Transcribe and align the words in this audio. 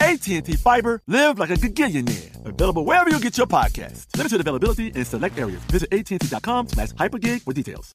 AT&T 0.00 0.56
Fiber, 0.56 1.02
live 1.06 1.38
like 1.38 1.50
a 1.50 1.54
gigillionaire. 1.54 2.46
Available 2.46 2.84
wherever 2.84 3.10
you 3.10 3.20
get 3.20 3.36
your 3.36 3.46
podcast. 3.46 4.06
Limited 4.16 4.40
availability 4.40 4.88
in 4.88 5.04
select 5.04 5.38
areas. 5.38 5.60
Visit 5.64 5.92
AT&T.com 5.92 6.68
slash 6.68 6.90
hypergig 6.92 7.42
for 7.42 7.52
details. 7.52 7.94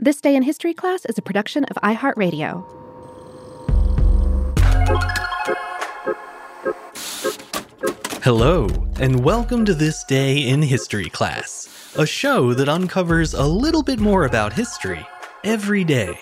This 0.00 0.20
Day 0.20 0.34
in 0.34 0.42
History 0.42 0.74
class 0.74 1.04
is 1.04 1.18
a 1.18 1.22
production 1.22 1.62
of 1.66 1.76
iHeartRadio. 1.76 2.64
Hello, 8.24 8.66
and 8.98 9.24
welcome 9.24 9.64
to 9.64 9.72
This 9.72 10.02
Day 10.02 10.48
in 10.48 10.62
History 10.62 11.08
class, 11.08 11.94
a 11.96 12.04
show 12.04 12.54
that 12.54 12.68
uncovers 12.68 13.34
a 13.34 13.46
little 13.46 13.84
bit 13.84 14.00
more 14.00 14.24
about 14.24 14.52
history 14.52 15.06
every 15.44 15.84
day. 15.84 16.18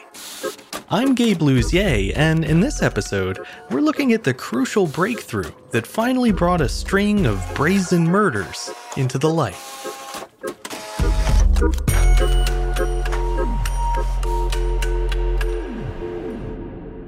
I'm 0.90 1.14
Gabe 1.14 1.38
Luzier, 1.38 2.12
and 2.14 2.44
in 2.44 2.60
this 2.60 2.82
episode, 2.82 3.38
we're 3.70 3.80
looking 3.80 4.12
at 4.12 4.22
the 4.22 4.34
crucial 4.34 4.86
breakthrough 4.86 5.50
that 5.70 5.86
finally 5.86 6.30
brought 6.30 6.60
a 6.60 6.68
string 6.68 7.24
of 7.24 7.42
brazen 7.54 8.04
murders 8.04 8.70
into 8.98 9.16
the 9.16 9.30
light. 9.30 9.56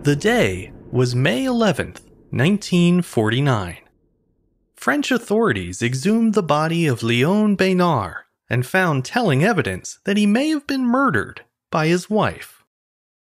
The 0.04 0.15
day 0.15 0.70
was 0.92 1.15
May 1.15 1.47
11th, 1.47 2.03
1949. 2.28 3.78
French 4.76 5.10
authorities 5.10 5.81
exhumed 5.81 6.34
the 6.34 6.42
body 6.42 6.87
of 6.87 7.03
Leon 7.03 7.56
Besnard 7.56 8.16
and 8.50 8.66
found 8.66 9.06
telling 9.06 9.42
evidence 9.42 10.00
that 10.04 10.19
he 10.19 10.26
may 10.26 10.50
have 10.50 10.66
been 10.66 10.84
murdered 10.84 11.47
by 11.70 11.87
his 11.87 12.10
wife. 12.10 12.66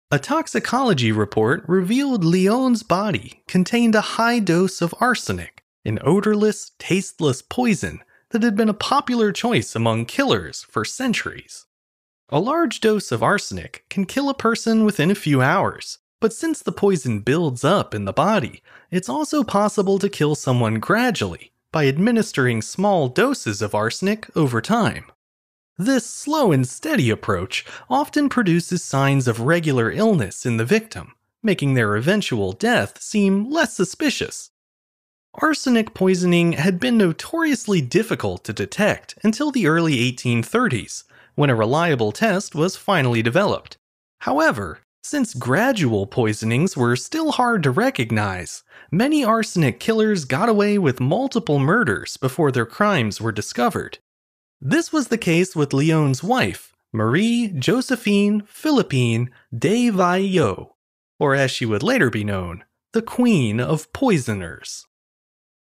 A 0.10 0.18
toxicology 0.18 1.12
report 1.12 1.64
revealed 1.68 2.26
Leon's 2.26 2.82
body 2.82 3.44
contained 3.48 3.94
a 3.94 4.18
high 4.18 4.40
dose 4.40 4.82
of 4.82 4.96
arsenic, 5.00 5.64
an 5.86 6.00
odorless, 6.02 6.72
tasteless 6.80 7.44
poison 7.44 8.00
that 8.32 8.42
had 8.42 8.56
been 8.56 8.70
a 8.70 8.74
popular 8.74 9.32
choice 9.32 9.76
among 9.76 10.06
killers 10.06 10.64
for 10.64 10.84
centuries. 10.84 11.68
A 12.30 12.40
large 12.40 12.80
dose 12.80 13.12
of 13.12 13.22
arsenic 13.22 13.86
can 13.88 14.06
kill 14.06 14.30
a 14.30 14.34
person 14.34 14.84
within 14.84 15.12
a 15.12 15.16
few 15.16 15.44
hours, 15.44 16.00
but 16.20 16.34
since 16.34 16.62
the 16.62 16.72
poison 16.72 17.20
builds 17.20 17.64
up 17.64 17.94
in 17.94 18.06
the 18.06 18.14
body, 18.14 18.62
it's 18.92 19.10
also 19.10 19.44
possible 19.44 20.00
to 20.00 20.10
kill 20.10 20.36
someone 20.36 20.80
gradually 20.80 21.52
by 21.72 21.88
administering 21.88 22.62
small 22.62 23.10
doses 23.10 23.62
of 23.62 23.76
arsenic 23.76 24.30
over 24.36 24.62
time. 24.62 25.06
This 25.78 26.06
slow 26.06 26.54
and 26.54 26.66
steady 26.66 27.10
approach 27.10 27.66
often 27.90 28.30
produces 28.30 28.82
signs 28.82 29.28
of 29.28 29.42
regular 29.42 29.92
illness 29.92 30.46
in 30.46 30.56
the 30.56 30.64
victim, 30.64 31.14
making 31.44 31.74
their 31.74 31.98
eventual 31.98 32.54
death 32.54 33.02
seem 33.02 33.52
less 33.52 33.74
suspicious. 33.74 34.52
Arsenic 35.34 35.94
poisoning 35.94 36.54
had 36.54 36.80
been 36.80 36.98
notoriously 36.98 37.82
difficult 37.82 38.46
to 38.46 38.54
detect 38.54 39.16
until 39.22 39.52
the 39.52 39.68
early 39.68 39.96
1830s, 40.14 41.04
when 41.36 41.50
a 41.50 41.56
reliable 41.56 42.14
test 42.14 42.56
was 42.56 42.78
finally 42.78 43.22
developed. 43.22 43.76
However, 44.20 44.80
since 45.06 45.36
gradual 45.36 46.08
poisonings 46.08 46.76
were 46.76 46.96
still 46.96 47.34
hard 47.34 47.62
to 47.62 47.70
recognize, 47.70 48.64
many 48.92 49.24
arsenic 49.24 49.80
killers 49.80 50.26
got 50.26 50.50
away 50.50 50.80
with 50.80 51.00
multiple 51.00 51.60
murders 51.60 52.18
before 52.18 52.52
their 52.52 52.66
crimes 52.66 53.22
were 53.22 53.32
discovered. 53.32 54.00
This 54.60 54.92
was 54.92 55.10
the 55.10 55.18
case 55.20 55.56
with 55.56 55.74
Leon's 55.74 56.24
wife, 56.24 56.74
Marie 56.92 57.50
Josephine 57.50 58.42
Philippine 58.48 59.30
Davaillaud, 59.54 60.72
or 61.20 61.36
as 61.36 61.52
she 61.52 61.68
would 61.68 61.84
later 61.84 62.10
be 62.10 62.24
known, 62.24 62.64
the 62.94 63.04
Queen 63.04 63.60
of 63.60 63.94
Poisoners. 63.94 64.88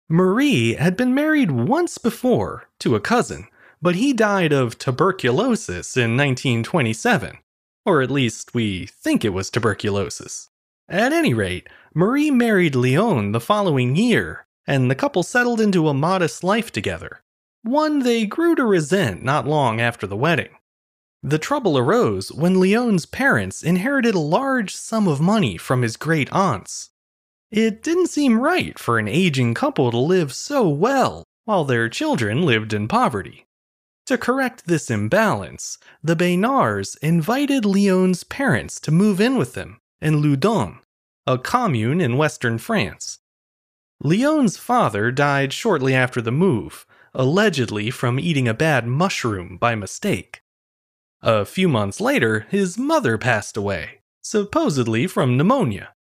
Marie 0.09 0.73
had 0.73 0.97
been 0.97 1.13
married 1.13 1.51
once 1.51 1.99
before 1.99 2.67
to 2.79 2.95
a 2.95 2.99
cousin, 2.99 3.47
but 3.79 3.93
he 3.93 4.11
died 4.11 4.51
of 4.51 4.79
tuberculosis 4.79 5.95
in 5.95 6.17
1927 6.17 7.37
or 7.85 8.01
at 8.01 8.11
least 8.11 8.53
we 8.53 8.87
think 8.87 9.23
it 9.23 9.29
was 9.29 9.49
tuberculosis. 9.49 10.49
At 10.89 11.13
any 11.13 11.33
rate, 11.33 11.67
Marie 11.93 12.31
married 12.31 12.75
Leon 12.75 13.31
the 13.31 13.39
following 13.39 13.95
year, 13.95 14.45
and 14.67 14.89
the 14.89 14.95
couple 14.95 15.23
settled 15.23 15.61
into 15.61 15.87
a 15.87 15.93
modest 15.93 16.43
life 16.43 16.71
together. 16.71 17.23
One 17.63 17.99
they 17.99 18.25
grew 18.25 18.55
to 18.55 18.65
resent 18.65 19.23
not 19.23 19.47
long 19.47 19.81
after 19.81 20.05
the 20.05 20.17
wedding. 20.17 20.49
The 21.23 21.39
trouble 21.39 21.75
arose 21.75 22.31
when 22.31 22.59
Leon's 22.59 23.07
parents 23.07 23.63
inherited 23.63 24.13
a 24.13 24.19
large 24.19 24.75
sum 24.75 25.07
of 25.07 25.19
money 25.19 25.57
from 25.57 25.81
his 25.81 25.97
great 25.97 26.31
aunts. 26.31 26.91
It 27.49 27.81
didn't 27.81 28.07
seem 28.07 28.39
right 28.39 28.77
for 28.77 28.99
an 28.99 29.07
aging 29.07 29.55
couple 29.55 29.89
to 29.89 29.97
live 29.97 30.33
so 30.33 30.67
well 30.69 31.23
while 31.45 31.63
their 31.63 31.89
children 31.89 32.43
lived 32.43 32.73
in 32.73 32.87
poverty. 32.87 33.44
To 34.05 34.17
correct 34.19 34.67
this 34.67 34.91
imbalance, 34.91 35.79
the 36.03 36.15
Besnards 36.15 36.95
invited 37.01 37.65
Leon's 37.65 38.23
parents 38.23 38.79
to 38.81 38.91
move 38.91 39.19
in 39.19 39.35
with 39.35 39.53
them 39.53 39.81
in 39.99 40.21
Loudun, 40.21 40.79
a 41.25 41.39
commune 41.39 41.99
in 41.99 42.17
western 42.17 42.59
France. 42.59 43.19
Leon's 44.01 44.57
father 44.57 45.11
died 45.11 45.53
shortly 45.53 45.95
after 45.95 46.21
the 46.21 46.31
move, 46.31 46.85
allegedly 47.15 47.89
from 47.89 48.19
eating 48.19 48.47
a 48.47 48.53
bad 48.53 48.85
mushroom 48.85 49.57
by 49.57 49.73
mistake. 49.73 50.41
A 51.23 51.43
few 51.43 51.67
months 51.67 51.99
later, 51.99 52.45
his 52.51 52.77
mother 52.77 53.17
passed 53.17 53.57
away, 53.57 54.01
supposedly 54.21 55.07
from 55.07 55.35
pneumonia. 55.35 55.95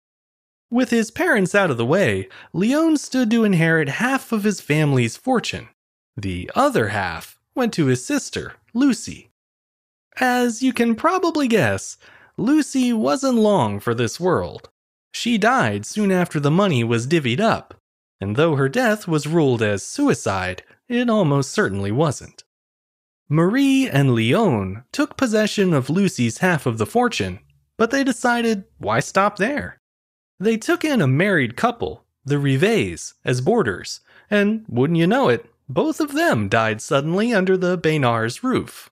With 0.72 0.90
his 0.90 1.12
parents 1.12 1.54
out 1.54 1.70
of 1.70 1.78
the 1.78 1.86
way, 1.86 2.30
Leon 2.54 2.98
stood 2.98 3.30
to 3.30 3.44
inherit 3.44 3.90
half 3.90 4.32
of 4.32 4.44
his 4.44 4.62
family's 4.62 5.18
fortune. 5.18 5.68
The 6.18 6.50
other 6.56 6.88
half 6.88 7.38
went 7.56 7.74
to 7.74 7.88
his 7.88 8.06
sister, 8.06 8.54
Lucy. 8.74 9.30
As 10.20 10.62
you 10.62 10.74
can 10.74 10.96
probably 10.96 11.48
guess, 11.48 11.98
Lucy 12.38 12.94
wasn't 12.94 13.38
long 13.38 13.80
for 13.80 13.94
this 13.94 14.20
world. 14.20 14.70
She 15.12 15.38
died 15.38 15.86
soon 15.86 16.12
after 16.12 16.40
the 16.40 16.52
money 16.52 16.84
was 16.84 17.08
divvied 17.08 17.40
up, 17.40 17.76
and 18.20 18.36
though 18.36 18.56
her 18.56 18.70
death 18.70 19.08
was 19.08 19.28
ruled 19.28 19.62
as 19.62 19.84
suicide, 19.84 20.64
it 20.88 21.10
almost 21.10 21.52
certainly 21.52 21.92
wasn't. 21.92 22.44
Marie 23.30 23.90
and 23.90 24.14
Leon 24.14 24.84
took 24.92 25.18
possession 25.18 25.74
of 25.74 25.90
Lucy's 25.90 26.40
half 26.40 26.66
of 26.66 26.78
the 26.78 26.86
fortune, 26.86 27.40
but 27.78 27.92
they 27.92 28.04
decided 28.04 28.66
why 28.78 29.00
stop 29.00 29.38
there? 29.38 29.78
They 30.40 30.58
took 30.58 30.84
in 30.84 31.02
a 31.02 31.08
married 31.08 31.56
couple, 31.56 32.06
the 32.26 32.40
Rivets, 32.40 33.14
as 33.24 33.42
boarders, 33.42 34.02
and 34.30 34.66
wouldn't 34.68 35.00
you 35.00 35.08
know 35.08 35.30
it, 35.30 35.46
both 35.74 36.00
of 36.00 36.14
them 36.14 36.50
died 36.50 36.82
suddenly 36.82 37.34
under 37.34 37.56
the 37.56 37.78
Besnard's 37.78 38.44
roof. 38.44 38.90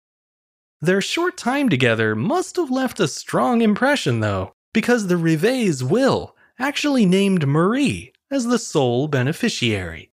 Their 0.81 1.01
short 1.01 1.35
time 1.37 1.67
together 1.67 2.15
must 2.15 2.55
have 2.55 2.71
left 2.71 2.99
a 2.99 3.07
strong 3.07 3.61
impression, 3.61 4.21
though, 4.21 4.53
because 4.73 5.07
the 5.07 5.17
Rivets' 5.17 5.83
will 5.83 6.35
actually 6.57 7.05
named 7.05 7.47
Marie 7.47 8.13
as 8.31 8.45
the 8.45 8.59
sole 8.59 9.07
beneficiary. 9.07 10.11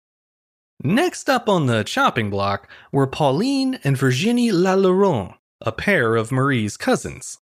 Next 0.83 1.29
up 1.29 1.47
on 1.47 1.67
the 1.67 1.83
chopping 1.83 2.29
block 2.29 2.69
were 2.91 3.07
Pauline 3.07 3.79
and 3.83 3.97
Virginie 3.97 4.51
Lalleron, 4.51 5.35
a 5.61 5.71
pair 5.71 6.15
of 6.15 6.31
Marie's 6.31 6.77
cousins. 6.77 7.39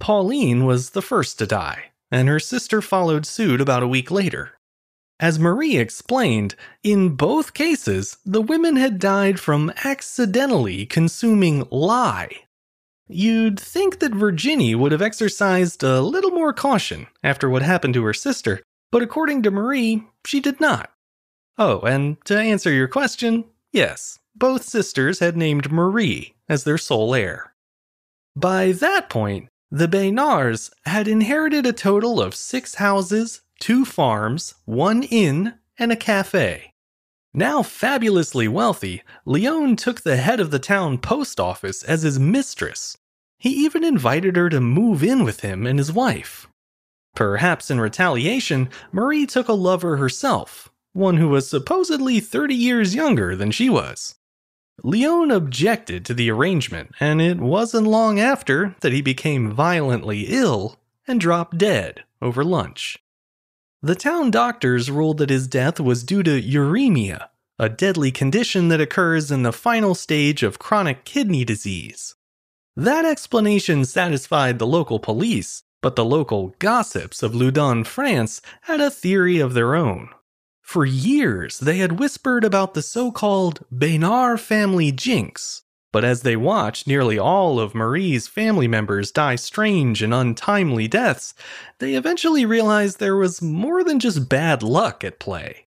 Pauline 0.00 0.64
was 0.64 0.90
the 0.90 1.02
first 1.02 1.38
to 1.38 1.46
die, 1.46 1.92
and 2.10 2.28
her 2.28 2.40
sister 2.40 2.82
followed 2.82 3.26
suit 3.26 3.60
about 3.60 3.82
a 3.82 3.88
week 3.88 4.10
later. 4.10 4.52
As 5.24 5.38
Marie 5.38 5.78
explained, 5.78 6.54
in 6.82 7.16
both 7.16 7.54
cases, 7.54 8.18
the 8.26 8.42
women 8.42 8.76
had 8.76 8.98
died 8.98 9.40
from 9.40 9.72
accidentally 9.82 10.84
consuming 10.84 11.66
lye. 11.70 12.42
You'd 13.08 13.58
think 13.58 14.00
that 14.00 14.14
Virginie 14.14 14.74
would 14.74 14.92
have 14.92 15.00
exercised 15.00 15.82
a 15.82 16.02
little 16.02 16.32
more 16.32 16.52
caution 16.52 17.06
after 17.22 17.48
what 17.48 17.62
happened 17.62 17.94
to 17.94 18.04
her 18.04 18.12
sister, 18.12 18.60
but 18.92 19.00
according 19.00 19.40
to 19.44 19.50
Marie, 19.50 20.06
she 20.26 20.40
did 20.40 20.60
not. 20.60 20.92
Oh, 21.56 21.80
and 21.80 22.22
to 22.26 22.38
answer 22.38 22.70
your 22.70 22.88
question, 22.88 23.46
yes, 23.72 24.18
both 24.36 24.62
sisters 24.64 25.20
had 25.20 25.38
named 25.38 25.72
Marie 25.72 26.34
as 26.50 26.64
their 26.64 26.76
sole 26.76 27.14
heir. 27.14 27.54
By 28.36 28.72
that 28.72 29.08
point, 29.08 29.48
the 29.70 29.88
Besnards 29.88 30.70
had 30.84 31.08
inherited 31.08 31.64
a 31.64 31.72
total 31.72 32.20
of 32.20 32.34
six 32.34 32.74
houses, 32.74 33.40
two 33.60 33.84
farms, 33.84 34.54
one 34.64 35.02
inn, 35.02 35.54
and 35.78 35.92
a 35.92 35.96
cafe. 35.96 36.72
Now 37.32 37.62
fabulously 37.62 38.46
wealthy, 38.46 39.02
Leon 39.24 39.76
took 39.76 40.02
the 40.02 40.16
head 40.16 40.38
of 40.38 40.50
the 40.50 40.58
town 40.58 40.98
post 40.98 41.40
office 41.40 41.82
as 41.82 42.02
his 42.02 42.18
mistress. 42.18 42.96
He 43.38 43.50
even 43.50 43.82
invited 43.82 44.36
her 44.36 44.48
to 44.48 44.60
move 44.60 45.02
in 45.02 45.24
with 45.24 45.40
him 45.40 45.66
and 45.66 45.78
his 45.78 45.92
wife. 45.92 46.46
Perhaps 47.14 47.70
in 47.70 47.80
retaliation, 47.80 48.68
Marie 48.92 49.26
took 49.26 49.48
a 49.48 49.52
lover 49.52 49.96
herself, 49.96 50.70
one 50.92 51.16
who 51.16 51.28
was 51.28 51.48
supposedly 51.48 52.20
30 52.20 52.54
years 52.54 52.94
younger 52.94 53.36
than 53.36 53.50
she 53.50 53.68
was. 53.68 54.14
Leon 54.82 55.30
objected 55.30 56.04
to 56.04 56.14
the 56.14 56.30
arrangement, 56.30 56.92
and 56.98 57.20
it 57.20 57.38
wasn't 57.38 57.86
long 57.86 58.18
after 58.18 58.74
that 58.80 58.92
he 58.92 59.00
became 59.02 59.52
violently 59.52 60.26
ill 60.28 60.80
and 61.06 61.20
dropped 61.20 61.58
dead 61.58 62.04
over 62.20 62.44
lunch. 62.44 62.98
The 63.84 63.94
town 63.94 64.30
doctors 64.30 64.90
ruled 64.90 65.18
that 65.18 65.28
his 65.28 65.46
death 65.46 65.78
was 65.78 66.04
due 66.04 66.22
to 66.22 66.40
uremia, 66.40 67.28
a 67.58 67.68
deadly 67.68 68.10
condition 68.10 68.68
that 68.68 68.80
occurs 68.80 69.30
in 69.30 69.42
the 69.42 69.52
final 69.52 69.94
stage 69.94 70.42
of 70.42 70.58
chronic 70.58 71.04
kidney 71.04 71.44
disease. 71.44 72.14
That 72.74 73.04
explanation 73.04 73.84
satisfied 73.84 74.58
the 74.58 74.66
local 74.66 74.98
police, 74.98 75.64
but 75.82 75.96
the 75.96 76.04
local 76.06 76.54
gossips 76.60 77.22
of 77.22 77.34
Loudun, 77.34 77.84
France 77.84 78.40
had 78.62 78.80
a 78.80 78.90
theory 78.90 79.38
of 79.38 79.52
their 79.52 79.74
own. 79.74 80.08
For 80.62 80.86
years, 80.86 81.58
they 81.58 81.76
had 81.76 81.98
whispered 81.98 82.42
about 82.42 82.72
the 82.72 82.80
so 82.80 83.12
called 83.12 83.66
Besnard 83.70 84.40
family 84.40 84.92
jinx, 84.92 85.63
but 85.94 86.04
as 86.04 86.22
they 86.22 86.34
watched 86.34 86.88
nearly 86.88 87.16
all 87.20 87.60
of 87.60 87.72
Marie's 87.72 88.26
family 88.26 88.66
members 88.66 89.12
die 89.12 89.36
strange 89.36 90.02
and 90.02 90.12
untimely 90.12 90.88
deaths, 90.88 91.34
they 91.78 91.94
eventually 91.94 92.44
realized 92.44 92.98
there 92.98 93.14
was 93.14 93.40
more 93.40 93.84
than 93.84 94.00
just 94.00 94.28
bad 94.28 94.60
luck 94.60 95.04
at 95.04 95.20
play. 95.20 95.68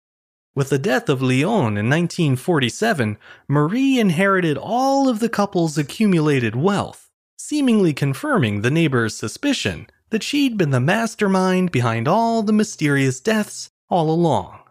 With 0.55 0.69
the 0.69 0.79
death 0.79 1.09
of 1.09 1.21
Leon 1.21 1.75
in 1.75 1.89
1947, 1.89 3.17
Marie 3.49 3.99
inherited 3.99 4.57
all 4.57 5.09
of 5.09 5.19
the 5.19 5.27
couple's 5.27 5.77
accumulated 5.77 6.55
wealth, 6.55 7.09
seemingly 7.35 7.91
confirming 7.91 8.61
the 8.61 8.71
neighbor's 8.71 9.17
suspicion 9.17 9.87
that 10.11 10.23
she'd 10.23 10.55
been 10.55 10.69
the 10.69 10.79
mastermind 10.79 11.69
behind 11.69 12.07
all 12.07 12.43
the 12.43 12.53
mysterious 12.53 13.19
deaths 13.19 13.71
all 13.89 14.09
along. 14.09 14.62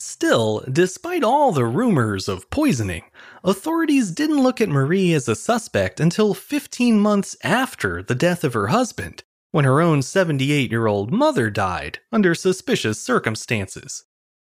Still, 0.00 0.62
despite 0.70 1.24
all 1.24 1.50
the 1.50 1.64
rumors 1.64 2.28
of 2.28 2.48
poisoning, 2.50 3.02
authorities 3.42 4.12
didn't 4.12 4.42
look 4.42 4.60
at 4.60 4.68
Marie 4.68 5.12
as 5.12 5.28
a 5.28 5.34
suspect 5.34 5.98
until 5.98 6.34
15 6.34 7.00
months 7.00 7.36
after 7.42 8.02
the 8.02 8.14
death 8.14 8.44
of 8.44 8.54
her 8.54 8.68
husband, 8.68 9.24
when 9.50 9.64
her 9.64 9.80
own 9.80 10.02
78 10.02 10.70
year 10.70 10.86
old 10.86 11.10
mother 11.12 11.50
died 11.50 11.98
under 12.12 12.32
suspicious 12.32 13.00
circumstances. 13.00 14.04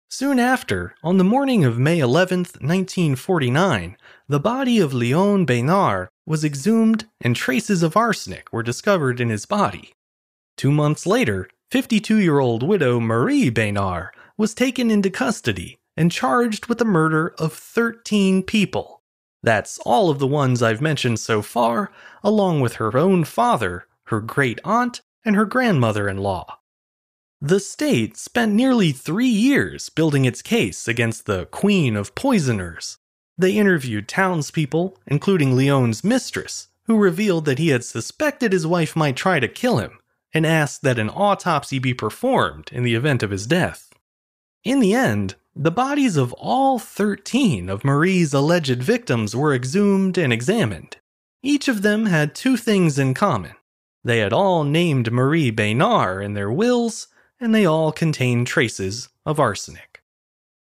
Soon 0.09 0.37
after, 0.37 0.93
on 1.03 1.17
the 1.17 1.23
morning 1.23 1.63
of 1.63 1.79
May 1.79 1.99
11, 1.99 2.39
1949, 2.59 3.97
the 4.27 4.39
body 4.39 4.77
of 4.79 4.93
Leon 4.93 5.45
Besnard 5.47 6.09
was 6.25 6.43
exhumed 6.43 7.07
and 7.19 7.35
traces 7.35 7.81
of 7.81 7.97
arsenic 7.97 8.51
were 8.53 8.61
discovered 8.61 9.19
in 9.19 9.29
his 9.29 9.47
body. 9.47 9.93
Two 10.55 10.71
months 10.71 11.07
later, 11.07 11.49
52 11.71 12.17
year 12.17 12.39
old 12.39 12.61
widow 12.61 12.99
Marie 12.99 13.49
Besnard 13.49 14.09
was 14.41 14.55
taken 14.55 14.89
into 14.89 15.11
custody 15.11 15.77
and 15.95 16.11
charged 16.11 16.65
with 16.65 16.79
the 16.79 16.83
murder 16.83 17.35
of 17.37 17.53
13 17.53 18.41
people. 18.41 19.03
That's 19.43 19.77
all 19.85 20.09
of 20.09 20.17
the 20.17 20.25
ones 20.25 20.63
I've 20.63 20.81
mentioned 20.81 21.19
so 21.19 21.43
far, 21.43 21.91
along 22.23 22.59
with 22.59 22.73
her 22.73 22.97
own 22.97 23.23
father, 23.23 23.85
her 24.05 24.19
great 24.19 24.59
aunt, 24.63 25.01
and 25.23 25.35
her 25.35 25.45
grandmother 25.45 26.09
in 26.09 26.17
law. 26.17 26.57
The 27.39 27.59
state 27.59 28.17
spent 28.17 28.51
nearly 28.53 28.91
three 28.91 29.27
years 29.27 29.89
building 29.89 30.25
its 30.25 30.41
case 30.41 30.87
against 30.87 31.27
the 31.27 31.45
Queen 31.45 31.95
of 31.95 32.15
Poisoners. 32.15 32.97
They 33.37 33.57
interviewed 33.57 34.07
townspeople, 34.07 34.97
including 35.05 35.55
Leon's 35.55 36.03
mistress, 36.03 36.69
who 36.85 36.97
revealed 36.97 37.45
that 37.45 37.59
he 37.59 37.67
had 37.67 37.85
suspected 37.85 38.53
his 38.53 38.65
wife 38.65 38.95
might 38.95 39.15
try 39.15 39.39
to 39.39 39.47
kill 39.47 39.77
him, 39.77 39.99
and 40.33 40.47
asked 40.47 40.81
that 40.81 40.97
an 40.97 41.11
autopsy 41.11 41.77
be 41.77 41.93
performed 41.93 42.71
in 42.71 42.81
the 42.81 42.95
event 42.95 43.21
of 43.21 43.29
his 43.29 43.45
death. 43.45 43.90
In 44.63 44.79
the 44.79 44.93
end, 44.93 45.35
the 45.55 45.71
bodies 45.71 46.17
of 46.17 46.33
all 46.33 46.77
13 46.77 47.67
of 47.67 47.83
Marie's 47.83 48.33
alleged 48.33 48.81
victims 48.83 49.35
were 49.35 49.53
exhumed 49.53 50.17
and 50.17 50.31
examined. 50.31 50.97
Each 51.43 51.67
of 51.67 51.81
them 51.81 52.05
had 52.05 52.35
two 52.35 52.57
things 52.57 52.99
in 52.99 53.13
common. 53.13 53.53
They 54.03 54.19
had 54.19 54.33
all 54.33 54.63
named 54.63 55.11
Marie 55.11 55.51
Besnard 55.51 56.23
in 56.23 56.33
their 56.33 56.51
wills, 56.51 57.07
and 57.39 57.53
they 57.53 57.65
all 57.65 57.91
contained 57.91 58.47
traces 58.47 59.09
of 59.25 59.39
arsenic. 59.39 60.03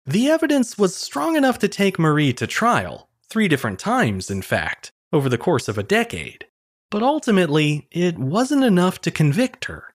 The 0.07 0.29
evidence 0.29 0.77
was 0.77 0.97
strong 0.97 1.37
enough 1.37 1.59
to 1.61 1.69
take 1.69 1.99
Marie 1.99 2.33
to 2.35 2.47
trial, 2.47 3.09
three 3.29 3.49
different 3.49 3.79
times, 3.79 4.31
in 4.31 4.43
fact, 4.43 4.93
over 5.13 5.29
the 5.29 5.39
course 5.39 5.69
of 5.69 5.79
a 5.79 5.83
decade. 5.83 6.47
But 6.91 7.03
ultimately, 7.03 7.89
it 7.91 8.19
wasn't 8.19 8.65
enough 8.65 9.01
to 9.03 9.11
convict 9.11 9.67
her. 9.67 9.94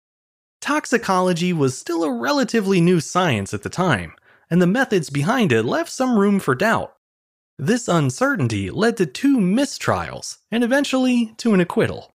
Toxicology 0.62 1.54
was 1.54 1.78
still 1.78 2.04
a 2.04 2.12
relatively 2.12 2.82
new 2.82 3.00
science 3.00 3.54
at 3.54 3.64
the 3.64 3.70
time, 3.70 4.14
and 4.50 4.62
the 4.62 4.68
methods 4.68 5.10
behind 5.10 5.52
it 5.52 5.64
left 5.64 5.92
some 5.92 6.18
room 6.18 6.40
for 6.40 6.56
doubt. 6.56 6.96
This 7.58 7.88
uncertainty 7.88 8.70
led 8.70 8.98
to 8.98 9.06
two 9.06 9.38
mistrials 9.38 10.38
and 10.52 10.64
eventually 10.64 11.34
to 11.38 11.54
an 11.54 11.60
acquittal. 11.60 12.14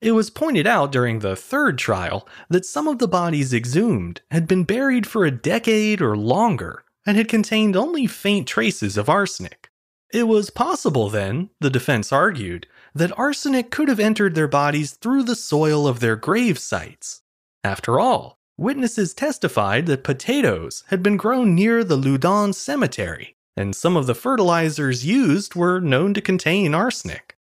It 0.00 0.12
was 0.12 0.30
pointed 0.30 0.66
out 0.66 0.92
during 0.92 1.18
the 1.18 1.34
third 1.34 1.78
trial 1.78 2.28
that 2.48 2.66
some 2.66 2.86
of 2.86 2.98
the 2.98 3.08
bodies 3.08 3.54
exhumed 3.54 4.20
had 4.30 4.46
been 4.46 4.64
buried 4.64 5.06
for 5.06 5.24
a 5.24 5.30
decade 5.30 6.00
or 6.00 6.16
longer 6.16 6.84
and 7.06 7.16
had 7.16 7.28
contained 7.28 7.76
only 7.76 8.06
faint 8.06 8.46
traces 8.46 8.96
of 8.96 9.08
arsenic. 9.08 9.70
It 10.12 10.24
was 10.24 10.50
possible 10.50 11.08
then, 11.08 11.50
the 11.60 11.70
defense 11.70 12.12
argued, 12.12 12.66
that 12.94 13.18
arsenic 13.18 13.70
could 13.70 13.88
have 13.88 14.00
entered 14.00 14.34
their 14.34 14.48
bodies 14.48 14.92
through 14.92 15.24
the 15.24 15.34
soil 15.34 15.88
of 15.88 16.00
their 16.00 16.16
grave 16.16 16.58
sites. 16.58 17.22
After 17.66 17.98
all, 17.98 18.38
witnesses 18.56 19.12
testified 19.12 19.86
that 19.86 20.04
potatoes 20.04 20.84
had 20.86 21.02
been 21.02 21.16
grown 21.16 21.56
near 21.56 21.82
the 21.82 21.96
Loudun 21.96 22.52
cemetery, 22.52 23.34
and 23.56 23.74
some 23.74 23.96
of 23.96 24.06
the 24.06 24.14
fertilizers 24.14 25.04
used 25.04 25.56
were 25.56 25.80
known 25.80 26.14
to 26.14 26.20
contain 26.20 26.76
arsenic. 26.76 27.36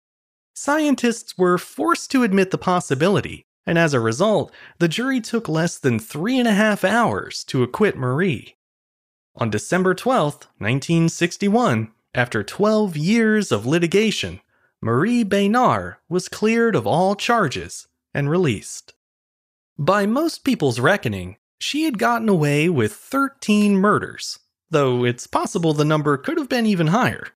Scientists 0.55 1.37
were 1.37 1.59
forced 1.59 2.09
to 2.09 2.23
admit 2.23 2.49
the 2.49 2.57
possibility, 2.57 3.45
and 3.67 3.77
as 3.77 3.93
a 3.93 3.99
result, 3.99 4.51
the 4.79 4.87
jury 4.87 5.21
took 5.21 5.47
less 5.47 5.77
than 5.77 5.99
three 5.99 6.39
and 6.39 6.47
a 6.47 6.53
half 6.53 6.83
hours 6.83 7.43
to 7.43 7.61
acquit 7.61 7.95
Marie. 7.95 8.55
On 9.35 9.51
December 9.51 9.93
12, 9.93 10.33
1961, 10.57 11.91
after 12.15 12.43
12 12.43 12.97
years 12.97 13.51
of 13.51 13.67
litigation, 13.67 14.41
Marie 14.81 15.23
Besnard 15.23 15.97
was 16.09 16.27
cleared 16.27 16.75
of 16.75 16.87
all 16.87 17.13
charges 17.13 17.87
and 18.11 18.27
released. 18.27 18.94
By 19.77 20.05
most 20.05 20.45
people's 20.45 20.79
reckoning, 20.79 21.35
she 21.59 21.83
had 21.83 21.99
gotten 21.99 22.29
away 22.29 22.69
with 22.69 22.93
13 22.93 23.75
murders, 23.75 24.39
though 24.69 25.03
it's 25.03 25.27
possible 25.27 25.73
the 25.73 25.83
number 25.83 26.15
could 26.15 26.37
have 26.37 26.47
been 26.47 26.65
even 26.65 26.87
higher. 26.87 27.27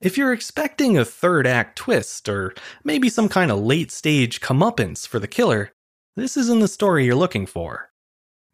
If 0.00 0.16
you're 0.16 0.32
expecting 0.32 0.96
a 0.96 1.04
third 1.04 1.46
act 1.46 1.76
twist 1.76 2.30
or 2.30 2.54
maybe 2.82 3.10
some 3.10 3.28
kind 3.28 3.50
of 3.50 3.58
late 3.58 3.90
stage 3.90 4.40
comeuppance 4.40 5.06
for 5.06 5.18
the 5.18 5.28
killer, 5.28 5.72
this 6.16 6.34
isn't 6.38 6.60
the 6.60 6.68
story 6.68 7.04
you're 7.04 7.14
looking 7.14 7.44
for. 7.44 7.90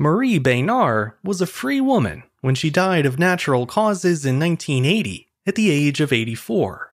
Marie 0.01 0.41
Besnard 0.41 1.13
was 1.23 1.41
a 1.41 1.47
free 1.47 1.81
woman 1.81 2.25
when 2.41 2.57
she 2.57 2.71
died 2.71 3.07
of 3.07 3.21
natural 3.21 3.67
causes 3.67 4.27
in 4.27 4.41
1980 4.41 5.29
at 5.47 5.55
the 5.55 5.71
age 5.71 6.01
of 6.01 6.13
84. 6.13 6.93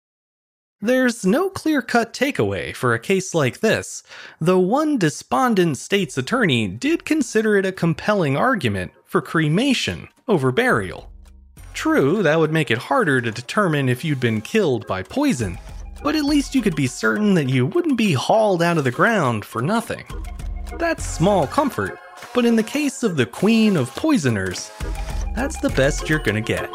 There's 0.83 1.25
no 1.25 1.49
clear 1.49 1.81
cut 1.81 2.11
takeaway 2.11 2.75
for 2.75 2.93
a 2.93 2.99
case 2.99 3.33
like 3.33 3.61
this, 3.61 4.03
though 4.41 4.59
one 4.59 4.97
despondent 4.97 5.77
state's 5.77 6.17
attorney 6.17 6.67
did 6.67 7.05
consider 7.05 7.55
it 7.55 7.65
a 7.65 7.71
compelling 7.71 8.35
argument 8.35 8.91
for 9.05 9.21
cremation 9.21 10.09
over 10.27 10.51
burial. 10.51 11.09
True, 11.73 12.21
that 12.21 12.37
would 12.37 12.51
make 12.51 12.69
it 12.69 12.77
harder 12.77 13.21
to 13.21 13.31
determine 13.31 13.87
if 13.87 14.03
you'd 14.03 14.19
been 14.19 14.41
killed 14.41 14.85
by 14.85 15.03
poison, 15.03 15.57
but 16.03 16.17
at 16.17 16.25
least 16.25 16.53
you 16.53 16.61
could 16.61 16.75
be 16.75 16.87
certain 16.87 17.33
that 17.35 17.47
you 17.47 17.65
wouldn't 17.65 17.97
be 17.97 18.11
hauled 18.11 18.61
out 18.61 18.77
of 18.77 18.83
the 18.83 18.91
ground 18.91 19.45
for 19.45 19.61
nothing. 19.61 20.03
That's 20.79 21.05
small 21.05 21.47
comfort, 21.47 21.97
but 22.35 22.43
in 22.43 22.57
the 22.57 22.61
case 22.61 23.03
of 23.03 23.15
the 23.15 23.25
Queen 23.25 23.77
of 23.77 23.95
Poisoners, 23.95 24.69
that's 25.33 25.61
the 25.61 25.69
best 25.69 26.09
you're 26.09 26.19
gonna 26.19 26.41
get. 26.41 26.69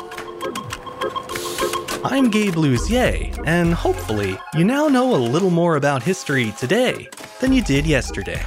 I'm 2.04 2.30
Gabe 2.30 2.54
Luzier, 2.54 3.44
and 3.44 3.74
hopefully, 3.74 4.38
you 4.54 4.62
now 4.62 4.86
know 4.86 5.16
a 5.16 5.18
little 5.18 5.50
more 5.50 5.74
about 5.74 6.00
history 6.00 6.52
today 6.56 7.08
than 7.40 7.52
you 7.52 7.60
did 7.60 7.84
yesterday. 7.86 8.40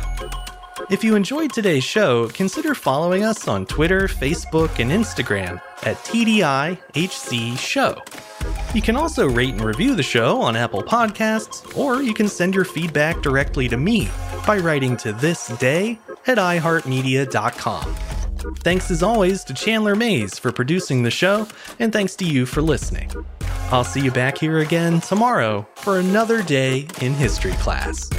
If 0.89 1.03
you 1.03 1.15
enjoyed 1.15 1.51
today's 1.51 1.83
show, 1.83 2.29
consider 2.29 2.73
following 2.73 3.25
us 3.25 3.49
on 3.49 3.65
Twitter, 3.65 4.07
Facebook, 4.07 4.79
and 4.79 4.89
Instagram 4.89 5.61
at 5.83 5.97
TDIHC 5.97 7.57
Show. 7.57 8.01
You 8.73 8.81
can 8.81 8.95
also 8.95 9.27
rate 9.27 9.53
and 9.53 9.65
review 9.65 9.95
the 9.95 10.03
show 10.03 10.41
on 10.41 10.55
Apple 10.55 10.81
Podcasts, 10.81 11.77
or 11.77 12.01
you 12.01 12.13
can 12.13 12.29
send 12.29 12.55
your 12.55 12.65
feedback 12.65 13.21
directly 13.21 13.67
to 13.67 13.75
me 13.75 14.09
by 14.47 14.57
writing 14.59 14.95
to 14.97 15.11
thisday 15.11 15.97
at 16.25 16.37
iHeartMedia.com. 16.37 17.95
Thanks 18.63 18.89
as 18.89 19.03
always 19.03 19.43
to 19.45 19.53
Chandler 19.53 19.95
Mays 19.95 20.39
for 20.39 20.51
producing 20.51 21.03
the 21.03 21.11
show, 21.11 21.47
and 21.79 21.93
thanks 21.93 22.15
to 22.17 22.25
you 22.25 22.45
for 22.45 22.61
listening. 22.61 23.11
I'll 23.71 23.83
see 23.83 24.01
you 24.01 24.11
back 24.11 24.37
here 24.37 24.59
again 24.59 24.99
tomorrow 25.01 25.67
for 25.75 25.99
another 25.99 26.41
day 26.41 26.87
in 27.01 27.13
history 27.13 27.53
class. 27.53 28.09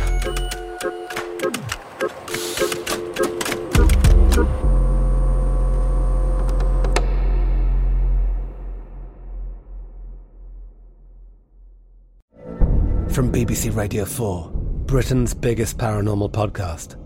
From 13.12 13.30
BBC 13.30 13.76
Radio 13.76 14.06
4, 14.06 14.50
Britain's 14.86 15.34
biggest 15.34 15.76
paranormal 15.76 16.30
podcast 16.30 16.96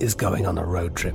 is 0.00 0.14
going 0.14 0.46
on 0.46 0.58
a 0.58 0.64
road 0.64 0.94
trip. 0.94 1.14